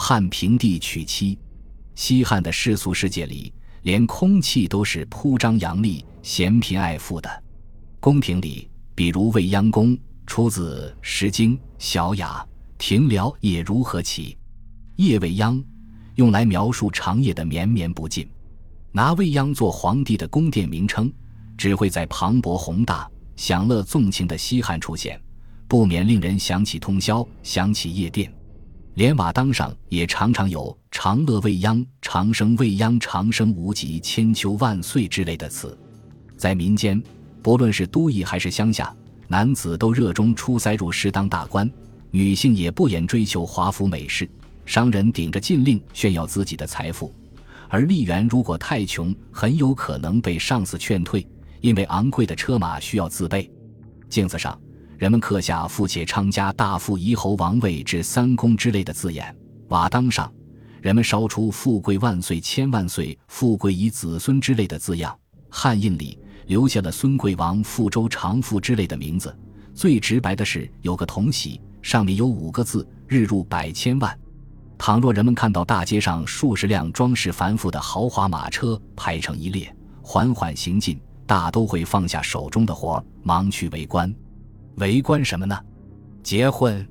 [0.00, 1.38] 汉平帝娶妻。
[1.94, 3.52] 西汉的世俗世界里，
[3.82, 7.30] 连空气都是铺张扬丽、嫌贫爱富的。
[8.00, 12.42] 宫廷里，比如未央宫，出自《诗经·小雅》
[12.78, 14.38] ：“庭燎也如何起？
[14.96, 15.62] 夜未央。”
[16.16, 18.28] 用来描述长夜的绵绵不尽。
[18.92, 21.12] 拿未央做皇帝的宫殿名称，
[21.56, 25.20] 只会在磅礴宏大、享乐纵情的西汉出现，
[25.68, 28.32] 不免令人想起通宵，想起夜店。
[28.94, 35.78] 连瓦当上也常常有“长乐未央”“长生未央”“长生无极”“千秋万岁”之类的词。
[36.36, 37.00] 在民间，
[37.40, 38.94] 不论是都邑还是乡下，
[39.28, 41.70] 男子都热衷出塞入仕当大官，
[42.10, 44.28] 女性也不掩追求华服美饰。
[44.66, 47.14] 商人顶着禁令炫耀自己的财富，
[47.68, 51.26] 而吏员如果太穷，很有可能被上司劝退，
[51.60, 53.50] 因为昂贵的车马需要自备。
[54.08, 54.60] 镜子上，
[55.00, 59.34] 人们刻下“富且昌家大富夷侯王位至三公”之类的字眼；
[59.68, 60.30] 瓦当上，
[60.82, 65.18] 人们烧出“富贵万岁千万岁，富贵以子孙”之类的字样。
[65.48, 69.34] 汉印里留下了孙贵王富周长富之类的名字。
[69.72, 74.14] 最直白的是，有个铜玺，上面有五个字：“日入百千万。”
[74.76, 84.14] 倘若人们看到大街上数十辆装饰繁复的豪华马车排成一列，缓缓行进，大都会放下手中的活，忙去围观。
[84.80, 85.58] 围观什么呢？
[86.22, 86.86] 结婚。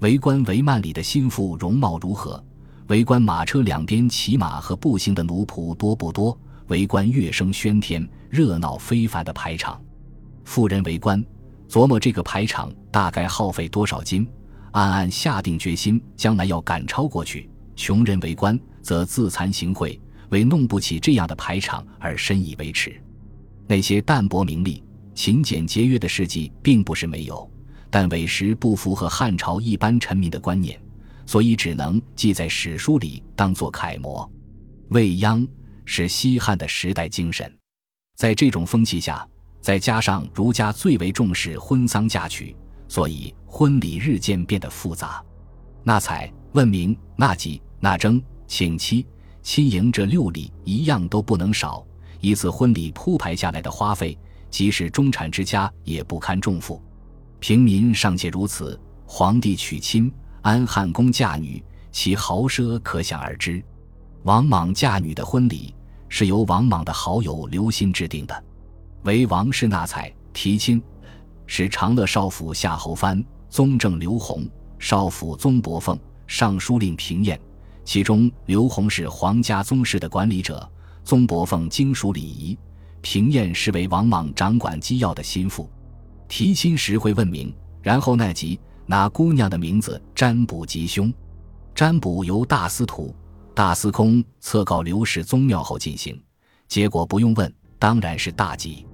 [0.00, 2.42] 围观帷幔里的心腹容貌如何？
[2.88, 6.38] 围观马车两边骑马和步行的奴仆多不多？
[6.66, 9.80] 围观乐声喧天、热闹非凡的排场。
[10.44, 11.24] 富人围观，
[11.70, 14.28] 琢磨这个排场大概耗费多少金。
[14.72, 17.48] 暗暗下定决心，将来要赶超过去。
[17.74, 22.94] 穷人为官，则自惭形秽，为弄不起这样的排场而深以为耻。
[23.66, 24.82] 那些淡泊名利、
[25.14, 27.50] 勤俭节约的事迹，并不是没有，
[27.90, 30.80] 但委实不符合汉朝一般臣民的观念，
[31.26, 34.30] 所以只能记在史书里，当做楷模。
[34.88, 35.46] 未央
[35.84, 37.50] 是西汉的时代精神，
[38.16, 39.26] 在这种风气下，
[39.60, 42.54] 再加上儒家最为重视婚丧嫁娶。
[42.88, 45.24] 所以婚礼日渐变得复杂，
[45.82, 49.06] 纳采、问名、纳吉、纳征、请妻、
[49.42, 51.82] 亲迎这六礼一样都不能少。
[52.20, 54.16] 一次婚礼铺排下来的花费，
[54.52, 56.80] 即使中产之家也不堪重负，
[57.40, 58.78] 平民尚且如此。
[59.06, 63.62] 皇帝娶亲、安汉宫嫁女，其豪奢可想而知。
[64.22, 65.74] 王莽嫁女的婚礼
[66.08, 68.44] 是由王莽的好友刘歆制定的，
[69.02, 70.80] 为王氏纳采提亲。
[71.46, 74.48] 是长乐少府夏侯藩、宗正刘弘、
[74.78, 77.38] 少府宗伯凤、尚书令平晏，
[77.84, 80.66] 其中刘弘是皇家宗室的管理者，
[81.04, 82.56] 宗伯凤经属礼仪，
[83.02, 85.68] 平晏是为王莽掌管机要的心腹。
[86.28, 91.12] 提亲时会问名，然后奈吉拿姑娘的名字占卜吉凶，
[91.74, 93.14] 占卜由大司徒、
[93.54, 96.18] 大司空测告刘氏宗庙后进行，
[96.66, 98.86] 结果不用问，当然是大吉。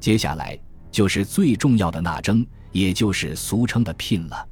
[0.00, 0.58] 接下来。
[0.90, 4.48] 就是最重要的纳征，也就是俗称的聘了。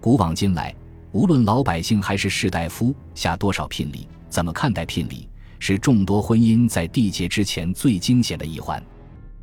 [0.00, 0.72] 古往今来，
[1.10, 5.28] 无论老百姓还是士大夫下多少聘礼，怎么看待聘礼，
[5.64, 8.82] 是众多婚姻在缔结之前最惊险的一环。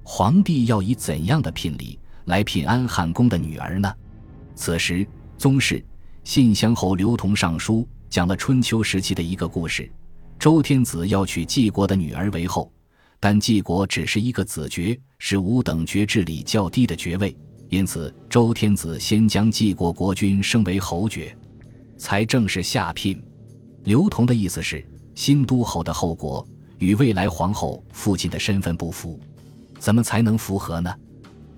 [0.04, 3.90] 皇帝要以怎样的聘礼来聘安汉宫的女儿呢？
[4.54, 5.82] 此时，宗室
[6.26, 9.90] 信襄侯刘同上书讲了春秋时期的一个故事：
[10.38, 12.70] 周天子要娶晋国的女儿为后。
[13.22, 17.34] 但晋国只是一个子爵，是五等爵制里较低的爵位，
[17.70, 21.34] 因此周天子先将晋国国君升为侯爵，
[21.98, 23.24] 才正式下聘。
[23.86, 24.86] 刘同的意思是，
[25.16, 26.46] 新都侯的后国
[26.78, 29.20] 与未来皇后父亲的身份不符，
[29.80, 30.94] 怎么才能符合呢？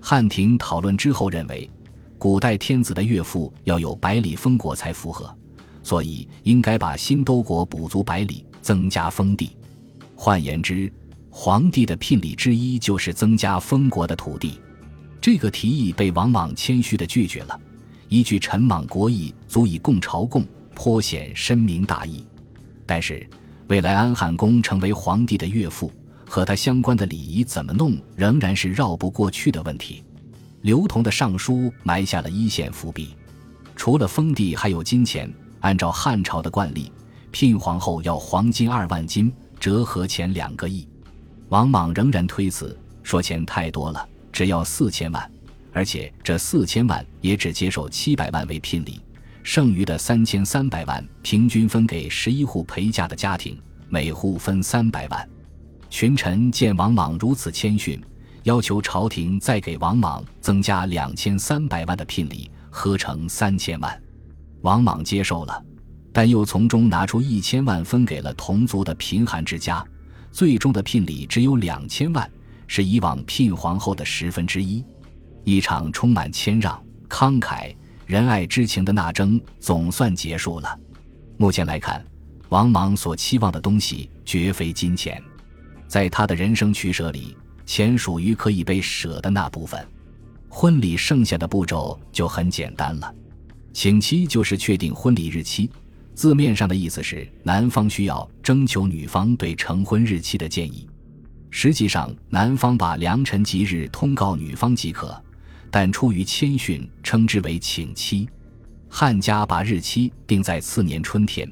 [0.00, 1.70] 汉庭讨论之后认为，
[2.18, 5.32] 古代天子的岳父要有百里封国才符合，
[5.82, 9.56] 所以应该把新都国补足百里，增加封地。
[10.14, 10.92] 换言之。
[11.34, 14.60] 皇帝的聘礼之一就是增加封国的土地，
[15.18, 17.58] 这个提议被王莽谦虚的拒绝了。
[18.10, 22.22] 依据陈莽国义足以供朝贡，颇显深明大义。
[22.84, 23.26] 但是，
[23.72, 25.90] 未来安汉公成为皇帝的岳父，
[26.28, 30.04] 和他相关的礼仪怎么弄，仍然是绕不过去的问题。
[30.60, 33.16] 刘同的上书埋下了一线伏笔。
[33.74, 35.32] 除了封地，还有金钱。
[35.60, 36.92] 按照汉朝的惯例，
[37.30, 40.86] 聘皇后要黄金二万斤，折合钱两个亿。
[41.48, 45.32] 王莽仍然推辞，说钱太多了，只要四千万，
[45.72, 49.00] 而且这四千万也只接受七百万为聘礼，
[49.42, 55.28] 剩余的三千三百万平均分给十一户陪嫁的家庭，每户分三百万。
[55.90, 58.00] 群臣见王莽如此谦逊，
[58.44, 64.02] 要求朝廷再给王莽增加两千三百万的聘礼，合成三千万。
[64.62, 65.62] 王莽接受了，
[66.12, 69.84] 但又从中拿出一千万分给了同族的贫寒之家，
[70.30, 72.30] 最终的聘礼只有两千万，
[72.68, 74.84] 是以往聘皇后的十分之一。
[75.44, 77.74] 一场充满谦让、慷慨、
[78.12, 80.78] 仁爱之情的纳征总算结束了。
[81.38, 82.04] 目前来看，
[82.50, 85.18] 王莽所期望的东西绝非金钱，
[85.88, 89.82] 在他的人生取舍里，钱属于可以被舍的那部分。
[90.50, 93.14] 婚礼剩下的步骤就很简单了，
[93.72, 95.70] 请期就是确定婚礼日期。
[96.14, 100.86] 字面上的意思是男方需要征求女方对成婚日期的建议，
[101.48, 105.18] 实际上男方把良辰吉日通告女方即可。
[105.72, 108.28] 但出于谦逊，称之为请期。
[108.90, 111.50] 汉家把日期定在次年春天，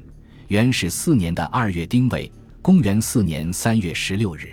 [0.49, 2.31] 元始四年的二月丁未，
[2.61, 4.49] 公元四年三月十六日。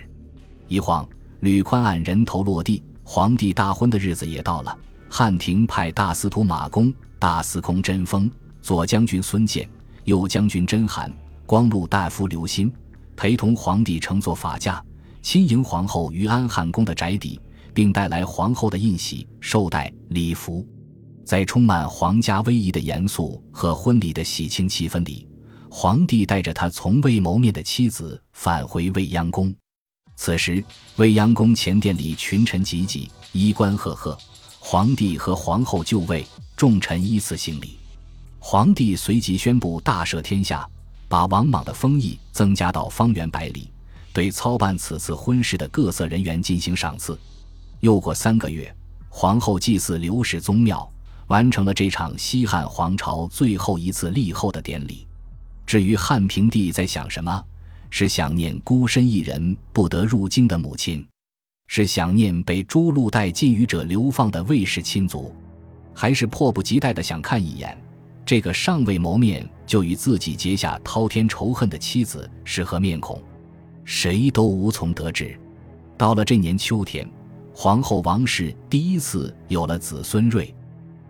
[0.67, 1.07] 一晃，
[1.41, 4.75] 吕宽案人头落地，皇帝大婚的日子也到了。
[5.07, 8.29] 汉廷派大司徒马公、大司空甄封、
[8.63, 9.69] 左将军孙建、
[10.05, 11.11] 右将军甄邯、
[11.45, 12.71] 光禄大夫刘歆
[13.15, 14.83] 陪同皇帝乘坐法驾，
[15.21, 17.39] 亲迎皇后于安汉宫的宅邸。
[17.73, 20.67] 并带来皇后的印玺、绶带、礼服，
[21.25, 25.27] 在充满皇家威仪的严肃和婚礼的喜庆气氛里，
[25.69, 29.53] 皇帝带着他从未谋面的妻子返回未央宫。
[30.15, 30.63] 此时，
[30.97, 34.17] 未央宫前殿里群臣济济，衣冠赫赫，
[34.59, 36.25] 皇帝和皇后就位，
[36.57, 37.77] 众臣依次行礼。
[38.37, 40.67] 皇帝随即宣布大赦天下，
[41.07, 43.71] 把王莽的封邑增加到方圆百里，
[44.11, 47.17] 对操办此次婚事的各色人员进行赏赐。
[47.81, 48.73] 又过三个月，
[49.07, 50.91] 皇后祭祀刘氏宗庙，
[51.27, 55.07] 完成了这场西汉皇朝最后一次立后的典礼。
[55.65, 57.43] 至于汉平帝在想什么，
[57.89, 61.07] 是想念孤身一人不得入京的母亲，
[61.67, 65.33] 是想念被诛戮待禁语者流放的卫氏亲族，
[65.93, 67.77] 还是迫不及待的想看一眼
[68.25, 73.21] 这个尚未谋面就与自己结下滔天仇恨的妻子是何面孔？
[73.85, 75.39] 谁都无从得知。
[75.97, 77.09] 到了这年秋天。
[77.61, 80.55] 皇后王氏第一次有了子孙瑞，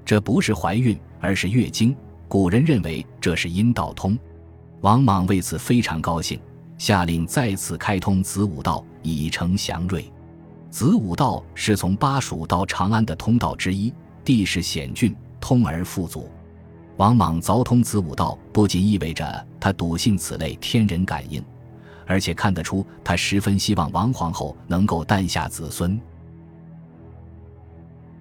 [0.04, 1.96] 这不是怀孕，而是月经。
[2.28, 4.18] 古人认为这是阴道通，
[4.82, 6.42] 王莽为此非常高兴，
[6.80, 10.12] 下令再次开通子午道，以成祥瑞。
[10.72, 13.94] 子午道是从巴蜀到长安的通道之一，
[14.26, 16.32] 地势险峻，通而复阻。
[16.98, 21.46] 王莽凿通子午道，不仅意味着他笃信此类天人感应，
[22.08, 26.02] 而且看得出他十分希望王皇后能够诞下子孙。